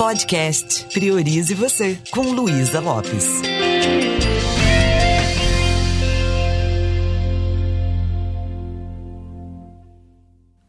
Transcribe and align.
Podcast 0.00 0.86
Priorize 0.94 1.52
Você, 1.52 1.98
com 2.10 2.22
Luísa 2.22 2.80
Lopes. 2.80 3.42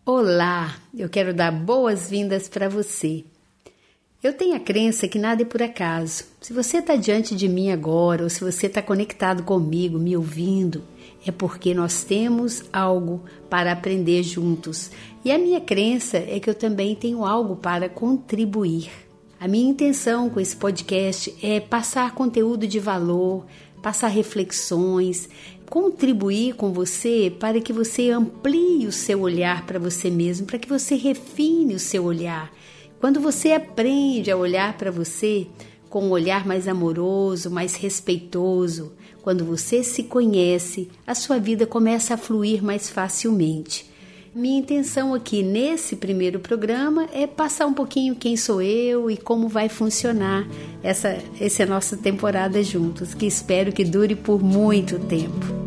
Olá, 0.05 0.75
eu 0.93 1.07
quero 1.07 1.33
dar 1.33 1.49
boas-vindas 1.49 2.49
para 2.49 2.67
você. 2.67 3.23
Eu 4.21 4.33
tenho 4.33 4.53
a 4.53 4.59
crença 4.59 5.07
que 5.07 5.17
nada 5.17 5.43
é 5.43 5.45
por 5.45 5.63
acaso. 5.63 6.25
Se 6.41 6.51
você 6.51 6.79
está 6.79 6.97
diante 6.97 7.33
de 7.33 7.47
mim 7.47 7.71
agora, 7.71 8.23
ou 8.23 8.29
se 8.29 8.41
você 8.41 8.67
está 8.67 8.81
conectado 8.81 9.43
comigo, 9.43 9.97
me 9.97 10.17
ouvindo, 10.17 10.83
é 11.25 11.31
porque 11.31 11.73
nós 11.73 12.03
temos 12.03 12.65
algo 12.73 13.23
para 13.49 13.71
aprender 13.71 14.23
juntos. 14.23 14.91
E 15.23 15.31
a 15.31 15.37
minha 15.37 15.61
crença 15.61 16.17
é 16.17 16.37
que 16.37 16.49
eu 16.49 16.53
também 16.53 16.97
tenho 16.97 17.23
algo 17.23 17.55
para 17.55 17.87
contribuir. 17.87 18.91
A 19.41 19.47
minha 19.47 19.71
intenção 19.71 20.29
com 20.29 20.39
esse 20.39 20.55
podcast 20.55 21.35
é 21.41 21.59
passar 21.59 22.13
conteúdo 22.13 22.67
de 22.67 22.79
valor, 22.79 23.43
passar 23.81 24.09
reflexões, 24.09 25.27
contribuir 25.67 26.53
com 26.53 26.71
você 26.71 27.35
para 27.39 27.59
que 27.59 27.73
você 27.73 28.11
amplie 28.11 28.85
o 28.85 28.91
seu 28.91 29.21
olhar 29.21 29.65
para 29.65 29.79
você 29.79 30.11
mesmo, 30.11 30.45
para 30.45 30.59
que 30.59 30.69
você 30.69 30.93
refine 30.93 31.73
o 31.73 31.79
seu 31.79 32.03
olhar 32.03 32.53
quando 32.99 33.19
você 33.19 33.53
aprende 33.53 34.29
a 34.29 34.37
olhar 34.37 34.77
para 34.77 34.91
você 34.91 35.47
com 35.89 36.03
um 36.05 36.11
olhar 36.11 36.45
mais 36.45 36.67
amoroso, 36.67 37.49
mais 37.49 37.73
respeitoso, 37.73 38.93
quando 39.23 39.43
você 39.43 39.83
se 39.83 40.03
conhece, 40.03 40.87
a 41.05 41.15
sua 41.15 41.39
vida 41.39 41.65
começa 41.65 42.13
a 42.13 42.17
fluir 42.17 42.63
mais 42.63 42.91
facilmente. 42.91 43.90
Minha 44.33 44.59
intenção 44.59 45.13
aqui 45.13 45.43
nesse 45.43 45.97
primeiro 45.97 46.39
programa 46.39 47.05
é 47.13 47.27
passar 47.27 47.65
um 47.65 47.73
pouquinho 47.73 48.15
quem 48.15 48.37
sou 48.37 48.61
eu 48.61 49.11
e 49.11 49.17
como 49.17 49.49
vai 49.49 49.67
funcionar 49.67 50.47
essa, 50.81 51.17
essa 51.37 51.65
nossa 51.65 51.97
temporada 51.97 52.63
juntos, 52.63 53.13
que 53.13 53.25
espero 53.25 53.73
que 53.73 53.83
dure 53.83 54.15
por 54.15 54.41
muito 54.41 54.97
tempo. 54.99 55.60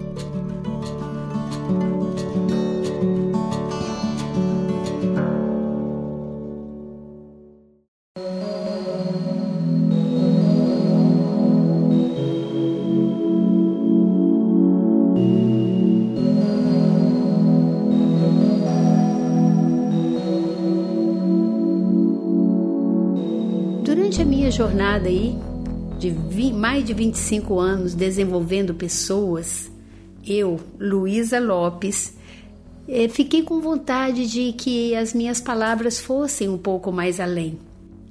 Jornada 24.51 25.09
aí 25.09 25.37
de 25.99 26.11
20, 26.11 26.53
mais 26.53 26.85
de 26.85 26.95
25 26.95 27.59
anos 27.59 27.95
desenvolvendo 27.95 28.73
pessoas, 28.73 29.69
eu, 30.25 30.61
Luísa 30.79 31.41
Lopes, 31.41 32.15
eh, 32.89 33.09
fiquei 33.09 33.43
com 33.43 33.61
vontade 33.61 34.27
de 34.29 34.53
que 34.53 34.95
as 34.95 35.13
minhas 35.13 35.41
palavras 35.41 35.99
fossem 35.99 36.49
um 36.49 36.57
pouco 36.57 36.93
mais 36.93 37.19
além. 37.19 37.59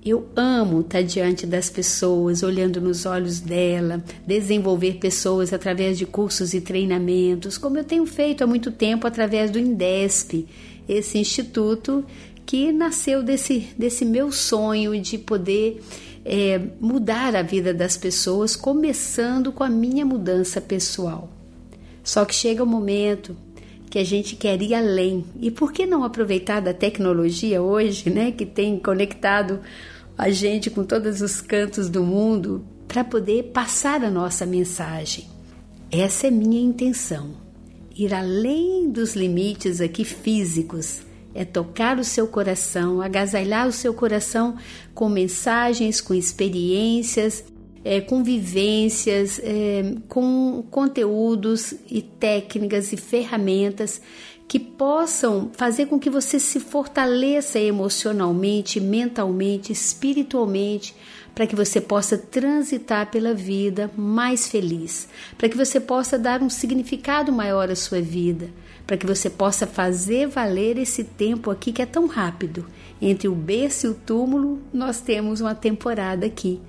Eu 0.06 0.28
amo 0.36 0.82
estar 0.82 1.02
diante 1.02 1.46
das 1.46 1.70
pessoas, 1.70 2.44
olhando 2.44 2.82
nos 2.82 3.06
olhos 3.06 3.40
dela, 3.40 4.04
desenvolver 4.28 4.96
pessoas 4.96 5.54
através 5.54 5.98
de 5.98 6.06
cursos 6.06 6.54
e 6.54 6.60
treinamentos, 6.60 7.58
como 7.58 7.78
eu 7.78 7.84
tenho 7.86 8.06
feito 8.06 8.44
há 8.44 8.48
muito 8.48 8.72
tempo 8.72 9.08
através 9.08 9.50
do 9.50 9.58
INDESP, 9.58 10.46
esse 10.90 11.18
instituto 11.18 12.04
que 12.46 12.72
nasceu 12.72 13.24
desse, 13.24 13.70
desse 13.78 14.06
meu 14.06 14.32
sonho 14.32 15.00
de 15.00 15.18
poder 15.18 15.82
é, 16.26 16.60
mudar 16.80 17.36
a 17.36 17.42
vida 17.42 17.74
das 17.74 17.98
pessoas, 17.98 18.56
começando 18.56 19.52
com 19.52 19.64
a 19.64 19.70
minha 19.70 20.06
mudança 20.06 20.62
pessoal. 20.62 21.30
Só 22.04 22.26
que 22.26 22.36
chega 22.36 22.64
o 22.64 22.66
um 22.66 22.70
momento 22.70 23.36
que 23.90 24.00
a 24.00 24.04
gente 24.04 24.36
quer 24.36 24.62
ir 24.62 24.74
além. 24.74 25.26
E 25.40 25.52
por 25.52 25.72
que 25.72 25.86
não 25.86 26.04
aproveitar 26.04 26.60
da 26.60 26.74
tecnologia 26.74 27.62
hoje, 27.62 28.10
né, 28.10 28.32
que 28.32 28.46
tem 28.46 28.78
conectado 28.78 29.60
a 30.18 30.30
gente 30.30 30.70
com 30.70 30.84
todos 30.84 31.22
os 31.22 31.42
cantos 31.42 31.90
do 31.90 32.04
mundo 32.04 32.66
para 32.88 33.04
poder 33.04 33.52
passar 33.54 34.04
a 34.04 34.10
nossa 34.10 34.46
mensagem? 34.46 35.26
Essa 35.92 36.28
é 36.28 36.32
minha 36.32 36.60
intenção. 36.60 37.32
Ir 37.96 38.14
além 38.14 38.90
dos 38.90 39.16
limites 39.16 39.80
aqui 39.80 40.04
físicos 40.04 41.02
é 41.34 41.44
tocar 41.44 42.00
o 42.00 42.04
seu 42.04 42.28
coração, 42.28 43.02
agasalhar 43.02 43.68
o 43.68 43.72
seu 43.72 43.94
coração 43.94 44.56
com 44.94 45.10
mensagens, 45.10 46.00
com 46.00 46.14
experiências, 46.14 47.44
é, 47.84 48.00
com 48.00 48.24
vivências, 48.24 49.40
é, 49.44 49.96
com 50.08 50.64
conteúdos 50.70 51.74
e 51.90 52.02
técnicas 52.02 52.94
e 52.94 52.98
ferramentas 52.98 54.02
que 54.48 54.60
possam 54.60 55.50
fazer 55.54 55.88
com 55.88 56.00
que 56.00 56.10
você 56.10 56.40
se 56.40 56.60
fortaleça 56.60 57.60
emocionalmente, 57.60 58.80
mentalmente, 58.80 59.72
espiritualmente, 59.72 60.96
para 61.34 61.48
que 61.48 61.56
você 61.56 61.82
possa 61.82 62.18
transitar 62.18 63.10
pela 63.10 63.34
vida 63.34 63.90
mais 63.98 64.48
feliz, 64.48 65.08
para 65.38 65.50
que 65.50 65.58
você 65.58 65.80
possa 65.80 66.20
dar 66.20 66.44
um 66.44 66.50
significado 66.50 67.32
maior 67.32 67.72
à 67.72 67.76
sua 67.76 68.00
vida 68.00 68.52
para 68.86 68.98
que 68.98 69.06
você 69.06 69.30
possa 69.30 69.66
fazer 69.66 70.28
valer 70.28 70.78
esse 70.78 71.04
tempo 71.04 71.50
aqui 71.50 71.72
que 71.72 71.82
é 71.82 71.86
tão 71.86 72.08
rápido. 72.08 72.66
Entre 73.02 73.28
o 73.28 73.36
berço 73.36 73.88
e 73.88 73.90
o 73.90 73.94
túmulo, 73.94 74.60
nós 74.74 75.00
temos 75.00 75.42
uma 75.42 75.56
temporada 75.56 76.26
aqui. 76.26 76.60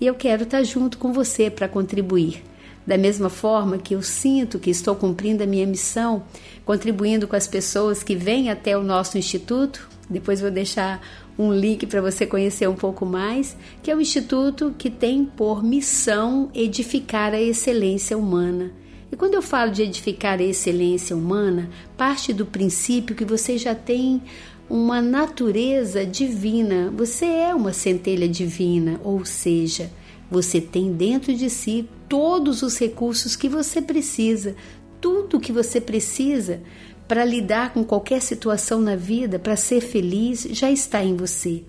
E 0.00 0.06
eu 0.06 0.14
quero 0.14 0.44
estar 0.44 0.62
junto 0.62 0.98
com 0.98 1.12
você 1.12 1.50
para 1.50 1.68
contribuir. 1.68 2.42
Da 2.86 2.96
mesma 2.96 3.28
forma 3.28 3.78
que 3.78 3.94
eu 3.94 4.02
sinto 4.02 4.58
que 4.58 4.70
estou 4.70 4.96
cumprindo 4.96 5.42
a 5.42 5.46
minha 5.46 5.66
missão, 5.66 6.24
contribuindo 6.64 7.28
com 7.28 7.36
as 7.36 7.46
pessoas 7.46 8.02
que 8.02 8.16
vêm 8.16 8.50
até 8.50 8.76
o 8.76 8.82
nosso 8.82 9.18
instituto, 9.18 9.88
depois 10.08 10.40
vou 10.40 10.50
deixar 10.50 11.00
um 11.38 11.52
link 11.52 11.86
para 11.86 12.00
você 12.00 12.26
conhecer 12.26 12.68
um 12.68 12.74
pouco 12.74 13.06
mais, 13.06 13.56
que 13.82 13.90
é 13.90 13.96
um 13.96 14.00
instituto 14.00 14.74
que 14.76 14.90
tem 14.90 15.24
por 15.24 15.62
missão 15.62 16.50
edificar 16.54 17.32
a 17.32 17.40
excelência 17.40 18.18
humana. 18.18 18.72
E 19.12 19.16
quando 19.16 19.34
eu 19.34 19.42
falo 19.42 19.72
de 19.72 19.82
edificar 19.82 20.38
a 20.38 20.42
excelência 20.42 21.16
humana, 21.16 21.68
parte 21.96 22.32
do 22.32 22.46
princípio 22.46 23.16
que 23.16 23.24
você 23.24 23.58
já 23.58 23.74
tem 23.74 24.22
uma 24.68 25.02
natureza 25.02 26.06
divina, 26.06 26.92
você 26.96 27.26
é 27.26 27.54
uma 27.54 27.72
centelha 27.72 28.28
divina, 28.28 29.00
ou 29.02 29.24
seja, 29.24 29.90
você 30.30 30.60
tem 30.60 30.92
dentro 30.92 31.34
de 31.34 31.50
si 31.50 31.88
todos 32.08 32.62
os 32.62 32.78
recursos 32.78 33.34
que 33.34 33.48
você 33.48 33.82
precisa, 33.82 34.54
tudo 35.00 35.40
que 35.40 35.50
você 35.50 35.80
precisa 35.80 36.60
para 37.08 37.24
lidar 37.24 37.72
com 37.72 37.82
qualquer 37.82 38.22
situação 38.22 38.80
na 38.80 38.94
vida, 38.94 39.40
para 39.40 39.56
ser 39.56 39.80
feliz, 39.80 40.46
já 40.52 40.70
está 40.70 41.02
em 41.02 41.16
você. 41.16 41.64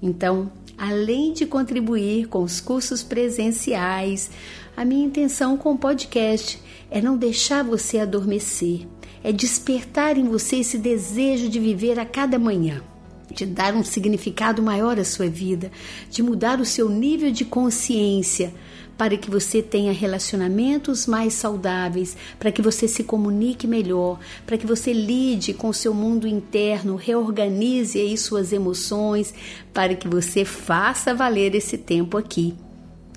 Então, 0.00 0.50
além 0.78 1.34
de 1.34 1.44
contribuir 1.44 2.28
com 2.28 2.42
os 2.42 2.60
cursos 2.60 3.02
presenciais, 3.02 4.30
a 4.76 4.84
minha 4.84 5.04
intenção 5.04 5.56
com 5.56 5.72
o 5.72 5.78
podcast 5.78 6.58
é 6.90 7.00
não 7.00 7.16
deixar 7.16 7.62
você 7.62 7.98
adormecer, 7.98 8.86
é 9.22 9.30
despertar 9.30 10.16
em 10.16 10.24
você 10.24 10.56
esse 10.56 10.78
desejo 10.78 11.48
de 11.48 11.60
viver 11.60 12.00
a 12.00 12.06
cada 12.06 12.38
manhã, 12.38 12.82
de 13.30 13.44
dar 13.44 13.74
um 13.74 13.84
significado 13.84 14.62
maior 14.62 14.98
à 14.98 15.04
sua 15.04 15.28
vida, 15.28 15.70
de 16.10 16.22
mudar 16.22 16.58
o 16.58 16.64
seu 16.64 16.88
nível 16.88 17.30
de 17.30 17.44
consciência 17.44 18.52
para 18.96 19.16
que 19.16 19.30
você 19.30 19.60
tenha 19.60 19.92
relacionamentos 19.92 21.06
mais 21.06 21.34
saudáveis, 21.34 22.16
para 22.38 22.52
que 22.52 22.62
você 22.62 22.86
se 22.86 23.04
comunique 23.04 23.66
melhor, 23.66 24.18
para 24.46 24.56
que 24.56 24.66
você 24.66 24.92
lide 24.92 25.52
com 25.52 25.68
o 25.68 25.74
seu 25.74 25.92
mundo 25.92 26.26
interno, 26.26 26.96
reorganize 26.96 27.98
aí 27.98 28.16
suas 28.16 28.52
emoções, 28.52 29.34
para 29.72 29.94
que 29.94 30.08
você 30.08 30.44
faça 30.44 31.14
valer 31.14 31.54
esse 31.54 31.76
tempo 31.76 32.16
aqui. 32.16 32.54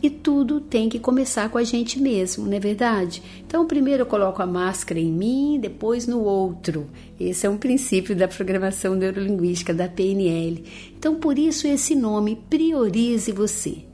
E 0.04 0.10
tudo 0.10 0.60
tem 0.60 0.90
que 0.90 1.00
começar 1.00 1.50
com 1.50 1.58
a 1.58 1.64
gente 1.64 2.00
mesmo, 2.00 2.46
não 2.46 2.54
é 2.54 2.60
verdade? 2.60 3.24
Então, 3.46 3.66
primeiro 3.66 4.04
eu 4.04 4.06
coloco 4.06 4.42
a 4.42 4.46
máscara 4.46 5.00
em 5.00 5.12
mim, 5.12 5.58
depois 5.60 6.06
no 6.06 6.20
outro. 6.20 6.88
Esse 7.20 7.48
é 7.48 7.50
um 7.50 7.58
princípio 7.58 8.16
da 8.16 8.28
programação 8.28 8.94
neurolinguística 8.94 9.74
da 9.74 9.88
PNL. 9.88 10.64
Então, 10.98 11.16
por 11.16 11.40
isso 11.40 11.68
esse 11.68 11.96
nome, 11.96 12.40
priorize 12.50 13.32
você. 13.32 13.86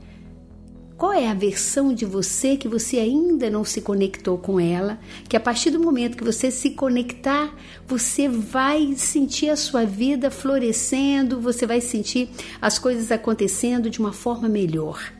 Qual 1.02 1.12
é 1.12 1.28
a 1.28 1.34
versão 1.34 1.92
de 1.92 2.04
você 2.04 2.56
que 2.56 2.68
você 2.68 2.98
ainda 2.98 3.50
não 3.50 3.64
se 3.64 3.80
conectou 3.80 4.38
com 4.38 4.60
ela? 4.60 5.00
Que 5.28 5.36
a 5.36 5.40
partir 5.40 5.70
do 5.70 5.80
momento 5.80 6.16
que 6.16 6.22
você 6.22 6.50
se 6.50 6.70
conectar, 6.70 7.52
você 7.86 8.28
vai 8.28 8.94
sentir 8.96 9.50
a 9.50 9.56
sua 9.56 9.84
vida 9.84 10.30
florescendo, 10.30 11.40
você 11.40 11.66
vai 11.66 11.80
sentir 11.80 12.28
as 12.60 12.78
coisas 12.78 13.10
acontecendo 13.10 13.90
de 13.90 13.98
uma 13.98 14.12
forma 14.12 14.48
melhor. 14.48 15.12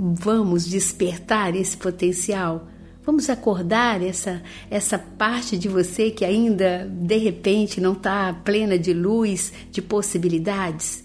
Vamos 0.00 0.64
despertar 0.64 1.56
esse 1.56 1.76
potencial. 1.76 2.68
Vamos 3.04 3.28
acordar 3.28 4.00
essa 4.00 4.40
essa 4.70 4.96
parte 4.96 5.58
de 5.58 5.68
você 5.68 6.10
que 6.12 6.24
ainda 6.24 6.88
de 6.88 7.16
repente 7.16 7.80
não 7.80 7.94
está 7.94 8.32
plena 8.32 8.78
de 8.78 8.92
luz, 8.92 9.52
de 9.72 9.82
possibilidades. 9.82 11.02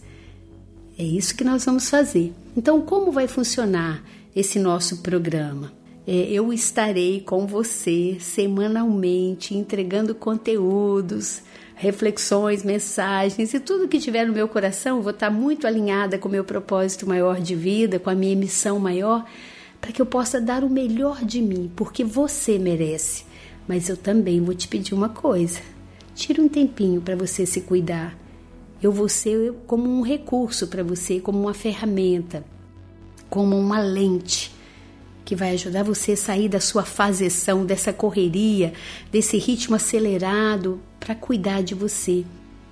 É 0.95 1.03
isso 1.03 1.35
que 1.35 1.43
nós 1.43 1.65
vamos 1.65 1.89
fazer. 1.89 2.33
Então, 2.55 2.81
como 2.81 3.11
vai 3.11 3.27
funcionar 3.27 4.03
esse 4.35 4.59
nosso 4.59 5.01
programa? 5.01 5.73
É, 6.05 6.11
eu 6.11 6.53
estarei 6.53 7.21
com 7.21 7.47
você 7.47 8.17
semanalmente 8.19 9.55
entregando 9.55 10.13
conteúdos, 10.13 11.41
reflexões, 11.75 12.63
mensagens 12.63 13.53
e 13.53 13.59
tudo 13.59 13.87
que 13.87 13.99
tiver 13.99 14.25
no 14.25 14.33
meu 14.33 14.47
coração. 14.47 15.01
Vou 15.01 15.11
estar 15.11 15.29
muito 15.29 15.67
alinhada 15.67 16.17
com 16.17 16.27
o 16.27 16.31
meu 16.31 16.43
propósito 16.43 17.07
maior 17.07 17.39
de 17.39 17.55
vida, 17.55 17.99
com 17.99 18.09
a 18.09 18.15
minha 18.15 18.35
missão 18.35 18.79
maior, 18.79 19.25
para 19.81 19.91
que 19.91 20.01
eu 20.01 20.05
possa 20.05 20.39
dar 20.39 20.63
o 20.63 20.69
melhor 20.69 21.23
de 21.23 21.41
mim, 21.41 21.71
porque 21.75 22.03
você 22.03 22.57
merece. 22.57 23.25
Mas 23.67 23.89
eu 23.89 23.97
também 23.97 24.41
vou 24.41 24.53
te 24.53 24.67
pedir 24.67 24.93
uma 24.93 25.09
coisa: 25.09 25.59
tire 26.15 26.41
um 26.41 26.49
tempinho 26.49 27.01
para 27.01 27.15
você 27.15 27.45
se 27.45 27.61
cuidar. 27.61 28.17
Eu 28.81 28.91
vou 28.91 29.07
ser 29.07 29.53
como 29.65 29.89
um 29.89 30.01
recurso 30.01 30.67
para 30.67 30.83
você, 30.83 31.19
como 31.19 31.39
uma 31.39 31.53
ferramenta, 31.53 32.43
como 33.29 33.57
uma 33.57 33.79
lente 33.79 34.53
que 35.23 35.35
vai 35.35 35.51
ajudar 35.51 35.83
você 35.83 36.11
a 36.11 36.17
sair 36.17 36.49
da 36.49 36.59
sua 36.59 36.83
fazeção, 36.83 37.65
dessa 37.65 37.93
correria, 37.93 38.73
desse 39.09 39.37
ritmo 39.37 39.75
acelerado, 39.75 40.81
para 41.03 41.15
cuidar 41.15 41.61
de 41.61 41.75
você. 41.75 42.23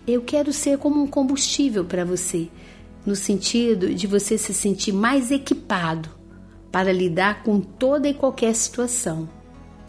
Eu 0.08 0.22
quero 0.22 0.54
ser 0.54 0.78
como 0.78 1.04
um 1.04 1.08
combustível 1.08 1.84
para 1.84 2.06
você, 2.06 2.48
no 3.06 3.16
sentido 3.16 3.94
de 3.94 4.08
você 4.08 4.38
se 4.38 4.54
sentir 4.54 4.94
mais 4.94 5.32
equipado 5.32 6.10
para 6.72 6.94
lidar 6.94 7.44
com 7.44 7.60
toda 7.60 8.08
e 8.08 8.14
qualquer 8.14 8.56
situação 8.56 9.28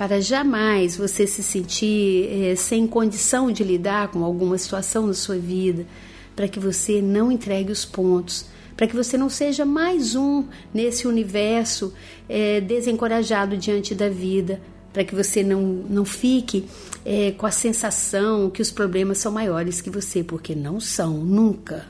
para 0.03 0.21
jamais 0.21 0.97
você 0.97 1.29
se 1.29 1.45
sentir 1.45 2.29
é, 2.29 2.57
sem 2.57 2.89
condição 2.89 3.53
de 3.53 3.63
lidar 3.63 4.09
com 4.09 4.25
alguma 4.25 4.59
situação 4.59 5.07
na 5.07 5.15
sua 5.15 5.37
vida, 5.37 5.87
para 6.35 6.49
que 6.49 6.59
você 6.59 7.01
não 7.01 7.31
entregue 7.31 7.71
os 7.71 7.85
pontos, 7.85 8.47
para 8.77 8.89
que 8.89 8.97
você 8.97 9.17
não 9.17 9.29
seja 9.29 9.65
mais 9.65 10.17
um 10.17 10.45
nesse 10.75 11.07
universo 11.07 11.95
é, 12.29 12.61
desencorajado 12.61 13.57
diante 13.57 13.95
da 13.95 14.09
vida, 14.09 14.61
para 14.93 15.05
que 15.05 15.15
você 15.15 15.43
não, 15.43 15.63
não 15.63 16.05
fique 16.05 16.67
é, 17.05 17.33
com 17.33 17.47
a 17.47 17.51
sensação 17.51 18.51
que 18.51 18.61
os 18.61 18.71
problemas 18.71 19.19
são 19.19 19.33
maiores 19.33 19.81
que 19.81 19.91
você, 19.91 20.23
porque 20.23 20.55
não 20.55 20.79
são, 20.81 21.19
nunca. 21.19 21.87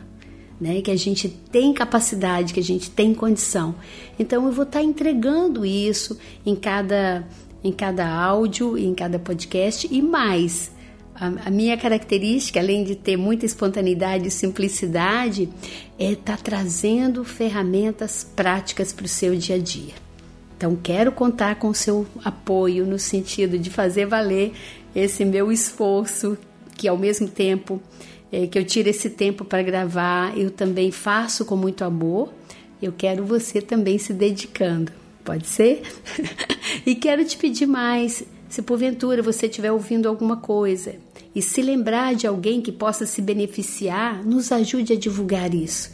Né, 0.60 0.80
que 0.80 0.92
a 0.92 0.96
gente 0.96 1.28
tem 1.28 1.74
capacidade, 1.74 2.54
que 2.54 2.60
a 2.60 2.62
gente 2.62 2.88
tem 2.88 3.12
condição. 3.12 3.74
Então 4.16 4.46
eu 4.46 4.52
vou 4.52 4.62
estar 4.62 4.80
entregando 4.80 5.66
isso 5.66 6.16
em 6.46 6.54
cada 6.54 7.26
em 7.64 7.72
cada 7.72 8.08
áudio 8.08 8.78
em 8.78 8.94
cada 8.94 9.18
podcast 9.18 9.88
e 9.90 10.00
mais. 10.00 10.70
A, 11.16 11.46
a, 11.46 11.50
minha 11.50 11.76
característica, 11.76 12.60
além 12.60 12.84
de 12.84 12.94
ter 12.94 13.16
muita 13.16 13.44
espontaneidade 13.44 14.28
e 14.28 14.30
simplicidade, 14.30 15.48
é 15.98 16.12
estar 16.12 16.36
tá 16.36 16.42
trazendo 16.42 17.24
ferramentas 17.24 18.24
práticas 18.36 18.92
para 18.92 19.06
o 19.06 19.08
seu 19.08 19.34
dia 19.34 19.56
a 19.56 19.58
dia. 19.58 20.11
Então, 20.62 20.78
quero 20.80 21.10
contar 21.10 21.56
com 21.56 21.74
seu 21.74 22.06
apoio 22.24 22.86
no 22.86 22.96
sentido 22.96 23.58
de 23.58 23.68
fazer 23.68 24.06
valer 24.06 24.52
esse 24.94 25.24
meu 25.24 25.50
esforço, 25.50 26.38
que 26.76 26.86
ao 26.86 26.96
mesmo 26.96 27.26
tempo 27.26 27.82
é, 28.30 28.46
que 28.46 28.56
eu 28.56 28.64
tiro 28.64 28.88
esse 28.88 29.10
tempo 29.10 29.44
para 29.44 29.60
gravar, 29.60 30.38
eu 30.38 30.52
também 30.52 30.92
faço 30.92 31.44
com 31.44 31.56
muito 31.56 31.82
amor. 31.82 32.32
Eu 32.80 32.92
quero 32.96 33.24
você 33.24 33.60
também 33.60 33.98
se 33.98 34.12
dedicando. 34.12 34.92
Pode 35.24 35.48
ser? 35.48 35.82
e 36.86 36.94
quero 36.94 37.24
te 37.24 37.36
pedir 37.36 37.66
mais, 37.66 38.22
se 38.48 38.62
porventura 38.62 39.20
você 39.20 39.46
estiver 39.46 39.72
ouvindo 39.72 40.08
alguma 40.08 40.36
coisa 40.36 40.94
e 41.34 41.42
se 41.42 41.60
lembrar 41.60 42.14
de 42.14 42.28
alguém 42.28 42.60
que 42.60 42.70
possa 42.70 43.04
se 43.04 43.20
beneficiar, 43.20 44.24
nos 44.24 44.52
ajude 44.52 44.92
a 44.92 44.96
divulgar 44.96 45.52
isso. 45.52 45.90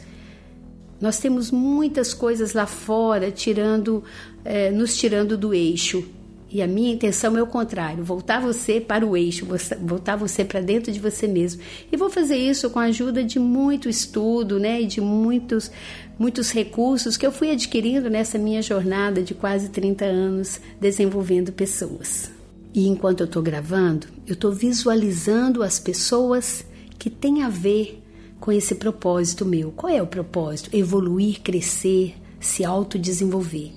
Nós 0.99 1.17
temos 1.19 1.51
muitas 1.51 2.13
coisas 2.13 2.53
lá 2.53 2.65
fora 2.65 3.31
tirando, 3.31 4.03
eh, 4.43 4.69
nos 4.71 4.97
tirando 4.97 5.37
do 5.37 5.53
eixo. 5.53 6.03
E 6.51 6.63
a 6.63 6.67
minha 6.67 6.91
intenção 6.91 7.37
é 7.37 7.43
o 7.43 7.47
contrário, 7.47 8.03
voltar 8.03 8.41
você 8.41 8.81
para 8.81 9.05
o 9.05 9.15
eixo, 9.15 9.45
voltar 9.81 10.15
você 10.15 10.43
para 10.43 10.59
dentro 10.59 10.91
de 10.91 10.99
você 10.99 11.27
mesmo. 11.27 11.61
E 11.91 11.95
vou 11.95 12.09
fazer 12.09 12.37
isso 12.37 12.71
com 12.71 12.79
a 12.79 12.85
ajuda 12.85 13.23
de 13.23 13.37
muito 13.37 13.87
estudo, 13.87 14.59
né, 14.59 14.81
e 14.81 14.87
de 14.87 14.99
muitos 14.99 15.71
muitos 16.17 16.51
recursos 16.51 17.15
que 17.15 17.25
eu 17.25 17.31
fui 17.31 17.49
adquirindo 17.49 18.09
nessa 18.09 18.37
minha 18.37 18.61
jornada 18.61 19.23
de 19.23 19.33
quase 19.33 19.69
30 19.69 20.03
anos 20.03 20.59
desenvolvendo 20.81 21.53
pessoas. 21.53 22.29
E 22.73 22.87
enquanto 22.87 23.21
eu 23.21 23.25
estou 23.25 23.41
gravando, 23.41 24.07
eu 24.27 24.33
estou 24.33 24.51
visualizando 24.51 25.63
as 25.63 25.79
pessoas 25.79 26.65
que 26.99 27.09
têm 27.09 27.41
a 27.41 27.49
ver 27.49 27.98
com 28.39 28.51
esse 28.51 28.75
propósito 28.75 29.45
meu. 29.45 29.71
Qual 29.71 29.91
é 29.91 30.01
o 30.01 30.07
propósito? 30.07 30.75
Evoluir, 30.75 31.41
crescer, 31.41 32.15
se 32.39 32.63
autodesenvolver. 32.63 33.71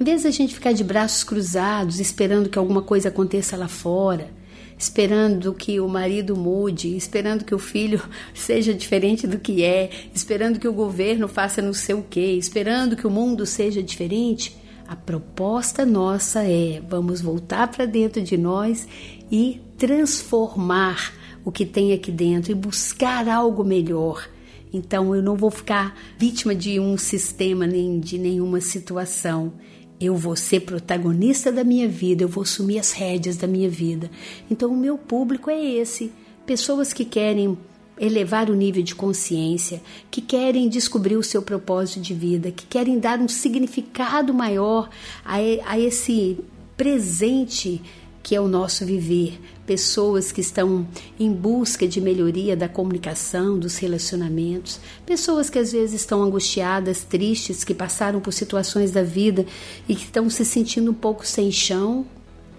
Em 0.00 0.04
vez 0.04 0.22
da 0.22 0.30
gente 0.30 0.54
ficar 0.54 0.72
de 0.72 0.84
braços 0.84 1.24
cruzados 1.24 1.98
esperando 1.98 2.48
que 2.48 2.58
alguma 2.58 2.82
coisa 2.82 3.08
aconteça 3.08 3.56
lá 3.56 3.66
fora, 3.66 4.30
esperando 4.78 5.52
que 5.52 5.80
o 5.80 5.88
marido 5.88 6.36
mude, 6.36 6.96
esperando 6.96 7.44
que 7.44 7.54
o 7.54 7.58
filho 7.58 8.00
seja 8.32 8.72
diferente 8.72 9.26
do 9.26 9.38
que 9.38 9.64
é, 9.64 9.90
esperando 10.14 10.60
que 10.60 10.68
o 10.68 10.72
governo 10.72 11.26
faça 11.26 11.60
não 11.60 11.72
sei 11.72 11.94
o 11.94 12.06
quê, 12.08 12.32
esperando 12.32 12.96
que 12.96 13.06
o 13.06 13.10
mundo 13.10 13.44
seja 13.44 13.82
diferente, 13.82 14.56
a 14.88 14.96
proposta 14.96 15.84
nossa 15.84 16.44
é: 16.44 16.80
vamos 16.88 17.20
voltar 17.20 17.68
para 17.68 17.84
dentro 17.84 18.22
de 18.22 18.38
nós 18.38 18.88
e 19.30 19.60
transformar 19.76 21.12
o 21.44 21.52
que 21.52 21.64
tem 21.64 21.92
aqui 21.92 22.10
dentro 22.10 22.52
e 22.52 22.54
buscar 22.54 23.28
algo 23.28 23.64
melhor. 23.64 24.28
Então 24.72 25.14
eu 25.14 25.22
não 25.22 25.34
vou 25.34 25.50
ficar 25.50 25.98
vítima 26.18 26.54
de 26.54 26.78
um 26.78 26.96
sistema 26.98 27.66
nem 27.66 27.98
de 27.98 28.18
nenhuma 28.18 28.60
situação. 28.60 29.52
Eu 30.00 30.14
vou 30.14 30.36
ser 30.36 30.60
protagonista 30.60 31.50
da 31.50 31.64
minha 31.64 31.88
vida, 31.88 32.22
eu 32.22 32.28
vou 32.28 32.42
assumir 32.42 32.78
as 32.78 32.92
rédeas 32.92 33.36
da 33.36 33.48
minha 33.48 33.68
vida. 33.68 34.08
Então, 34.48 34.70
o 34.70 34.76
meu 34.76 34.96
público 34.96 35.50
é 35.50 35.60
esse: 35.60 36.12
pessoas 36.46 36.92
que 36.92 37.04
querem 37.04 37.58
elevar 37.98 38.48
o 38.48 38.54
nível 38.54 38.82
de 38.82 38.94
consciência, 38.94 39.82
que 40.08 40.20
querem 40.20 40.68
descobrir 40.68 41.16
o 41.16 41.22
seu 41.22 41.42
propósito 41.42 42.00
de 42.00 42.14
vida, 42.14 42.52
que 42.52 42.64
querem 42.64 43.00
dar 43.00 43.18
um 43.18 43.26
significado 43.26 44.32
maior 44.32 44.88
a, 45.24 45.36
a 45.66 45.78
esse 45.78 46.38
presente 46.76 47.82
que 48.28 48.34
é 48.34 48.40
o 48.42 48.46
nosso 48.46 48.84
viver, 48.84 49.40
pessoas 49.64 50.30
que 50.30 50.42
estão 50.42 50.86
em 51.18 51.32
busca 51.32 51.88
de 51.88 51.98
melhoria 51.98 52.54
da 52.54 52.68
comunicação, 52.68 53.58
dos 53.58 53.78
relacionamentos, 53.78 54.78
pessoas 55.06 55.48
que 55.48 55.58
às 55.58 55.72
vezes 55.72 56.02
estão 56.02 56.22
angustiadas, 56.22 57.02
tristes, 57.04 57.64
que 57.64 57.72
passaram 57.72 58.20
por 58.20 58.34
situações 58.34 58.92
da 58.92 59.02
vida 59.02 59.46
e 59.88 59.94
que 59.94 60.04
estão 60.04 60.28
se 60.28 60.44
sentindo 60.44 60.90
um 60.90 60.94
pouco 60.94 61.26
sem 61.26 61.50
chão, 61.50 62.04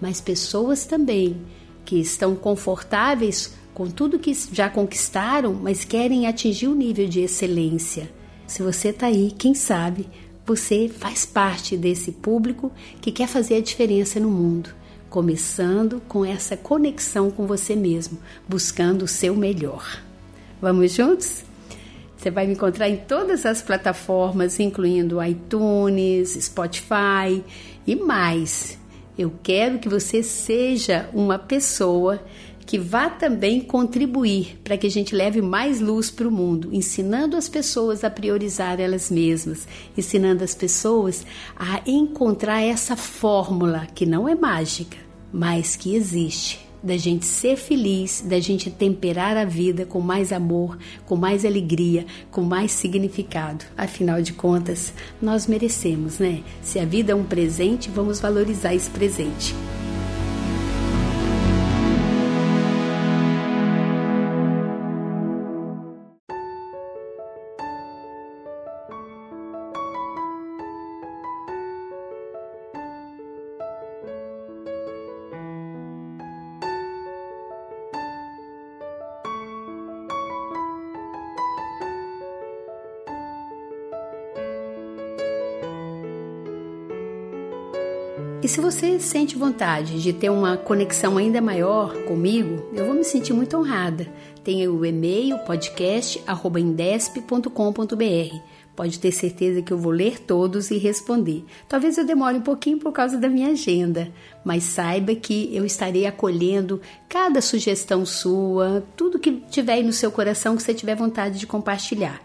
mas 0.00 0.20
pessoas 0.20 0.86
também 0.86 1.40
que 1.84 2.00
estão 2.00 2.34
confortáveis 2.34 3.54
com 3.72 3.86
tudo 3.86 4.18
que 4.18 4.36
já 4.52 4.68
conquistaram, 4.68 5.54
mas 5.54 5.84
querem 5.84 6.26
atingir 6.26 6.66
o 6.66 6.74
nível 6.74 7.06
de 7.06 7.20
excelência. 7.20 8.10
Se 8.44 8.60
você 8.60 8.88
está 8.88 9.06
aí, 9.06 9.32
quem 9.38 9.54
sabe 9.54 10.08
você 10.44 10.88
faz 10.88 11.24
parte 11.24 11.76
desse 11.76 12.10
público 12.10 12.72
que 13.00 13.12
quer 13.12 13.28
fazer 13.28 13.54
a 13.54 13.60
diferença 13.60 14.18
no 14.18 14.28
mundo 14.28 14.79
começando 15.10 16.00
com 16.08 16.24
essa 16.24 16.56
conexão 16.56 17.30
com 17.30 17.46
você 17.46 17.74
mesmo, 17.74 18.18
buscando 18.48 19.02
o 19.02 19.08
seu 19.08 19.34
melhor. 19.34 20.00
Vamos 20.62 20.92
juntos? 20.92 21.42
Você 22.16 22.30
vai 22.30 22.46
me 22.46 22.52
encontrar 22.52 22.88
em 22.88 22.96
todas 22.96 23.44
as 23.44 23.60
plataformas, 23.60 24.60
incluindo 24.60 25.22
iTunes, 25.22 26.38
Spotify 26.40 27.42
e 27.86 27.96
mais. 27.96 28.78
Eu 29.18 29.32
quero 29.42 29.78
que 29.78 29.88
você 29.88 30.22
seja 30.22 31.10
uma 31.12 31.38
pessoa 31.38 32.22
que 32.66 32.78
vá 32.78 33.10
também 33.10 33.60
contribuir 33.60 34.58
para 34.62 34.76
que 34.76 34.86
a 34.86 34.90
gente 34.90 35.14
leve 35.14 35.42
mais 35.42 35.80
luz 35.80 36.10
para 36.10 36.28
o 36.28 36.30
mundo, 36.30 36.68
ensinando 36.72 37.36
as 37.36 37.48
pessoas 37.48 38.04
a 38.04 38.10
priorizar 38.10 38.80
elas 38.80 39.10
mesmas, 39.10 39.66
ensinando 39.96 40.44
as 40.44 40.54
pessoas 40.54 41.26
a 41.56 41.80
encontrar 41.86 42.60
essa 42.60 42.96
fórmula 42.96 43.86
que 43.94 44.06
não 44.06 44.28
é 44.28 44.34
mágica, 44.34 44.96
mas 45.32 45.76
que 45.76 45.94
existe 45.94 46.70
da 46.82 46.96
gente 46.96 47.26
ser 47.26 47.56
feliz, 47.56 48.24
da 48.26 48.40
gente 48.40 48.70
temperar 48.70 49.36
a 49.36 49.44
vida 49.44 49.84
com 49.84 50.00
mais 50.00 50.32
amor, 50.32 50.78
com 51.04 51.16
mais 51.16 51.44
alegria, 51.44 52.06
com 52.30 52.42
mais 52.42 52.72
significado. 52.72 53.64
Afinal 53.76 54.22
de 54.22 54.32
contas, 54.32 54.92
nós 55.20 55.46
merecemos, 55.46 56.18
né? 56.18 56.42
Se 56.62 56.78
a 56.78 56.84
vida 56.84 57.12
é 57.12 57.14
um 57.14 57.24
presente, 57.24 57.90
vamos 57.90 58.20
valorizar 58.20 58.74
esse 58.74 58.88
presente. 58.90 59.54
E 88.42 88.48
se 88.48 88.58
você 88.58 88.98
sente 88.98 89.36
vontade 89.36 90.02
de 90.02 90.14
ter 90.14 90.30
uma 90.30 90.56
conexão 90.56 91.18
ainda 91.18 91.42
maior 91.42 91.94
comigo, 92.04 92.70
eu 92.72 92.86
vou 92.86 92.94
me 92.94 93.04
sentir 93.04 93.34
muito 93.34 93.54
honrada. 93.54 94.10
Tem 94.42 94.66
o 94.66 94.82
e-mail 94.82 95.36
podcast@indesp.com.br. 95.40 98.36
Pode 98.74 98.98
ter 98.98 99.12
certeza 99.12 99.60
que 99.60 99.70
eu 99.70 99.76
vou 99.76 99.92
ler 99.92 100.20
todos 100.20 100.70
e 100.70 100.78
responder. 100.78 101.44
Talvez 101.68 101.98
eu 101.98 102.06
demore 102.06 102.38
um 102.38 102.40
pouquinho 102.40 102.78
por 102.78 102.92
causa 102.92 103.18
da 103.18 103.28
minha 103.28 103.48
agenda, 103.48 104.10
mas 104.42 104.64
saiba 104.64 105.14
que 105.14 105.54
eu 105.54 105.66
estarei 105.66 106.06
acolhendo 106.06 106.80
cada 107.10 107.42
sugestão 107.42 108.06
sua, 108.06 108.82
tudo 108.96 109.18
que 109.18 109.32
tiver 109.50 109.74
aí 109.74 109.82
no 109.82 109.92
seu 109.92 110.10
coração 110.10 110.56
que 110.56 110.62
você 110.62 110.72
tiver 110.72 110.96
vontade 110.96 111.38
de 111.38 111.46
compartilhar. 111.46 112.22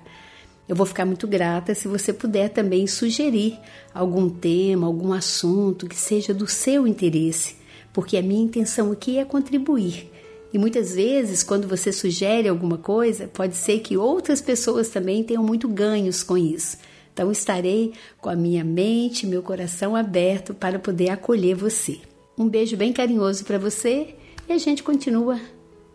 Eu 0.67 0.75
vou 0.75 0.85
ficar 0.85 1.05
muito 1.05 1.27
grata 1.27 1.75
se 1.75 1.87
você 1.87 2.11
puder 2.11 2.49
também 2.49 2.87
sugerir 2.87 3.59
algum 3.93 4.27
tema, 4.29 4.87
algum 4.87 5.13
assunto 5.13 5.87
que 5.87 5.95
seja 5.95 6.33
do 6.33 6.47
seu 6.47 6.87
interesse, 6.87 7.55
porque 7.93 8.17
a 8.17 8.21
minha 8.21 8.43
intenção 8.43 8.91
aqui 8.91 9.19
é 9.19 9.25
contribuir. 9.25 10.11
E 10.51 10.57
muitas 10.57 10.95
vezes, 10.95 11.43
quando 11.43 11.67
você 11.67 11.91
sugere 11.91 12.47
alguma 12.47 12.77
coisa, 12.77 13.27
pode 13.27 13.55
ser 13.55 13.79
que 13.79 13.97
outras 13.97 14.41
pessoas 14.41 14.89
também 14.89 15.23
tenham 15.23 15.43
muito 15.43 15.67
ganhos 15.67 16.23
com 16.23 16.37
isso. 16.37 16.77
Então, 17.13 17.31
estarei 17.31 17.93
com 18.19 18.29
a 18.29 18.35
minha 18.35 18.63
mente, 18.63 19.27
meu 19.27 19.43
coração 19.43 19.95
aberto 19.95 20.53
para 20.53 20.79
poder 20.79 21.09
acolher 21.09 21.55
você. 21.55 21.99
Um 22.37 22.49
beijo 22.49 22.75
bem 22.75 22.91
carinhoso 22.91 23.45
para 23.45 23.57
você 23.57 24.15
e 24.47 24.53
a 24.53 24.57
gente 24.57 24.81
continua 24.81 25.39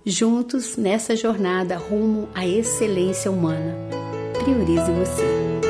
juntos 0.05 0.77
nessa 0.77 1.17
jornada 1.17 1.77
rumo 1.77 2.29
à 2.35 2.47
excelência 2.47 3.31
humana 3.31 4.00
priorize 4.43 4.91
você. 4.93 5.70